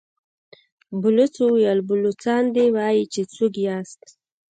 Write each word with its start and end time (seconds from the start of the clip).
بلوڅ 1.01 1.33
وويل: 1.45 1.79
بلوڅان 1.89 2.43
دي، 2.55 2.65
وايي 2.75 3.03
چې 3.13 3.21
څوک 3.33 3.53
ياست؟ 3.67 4.01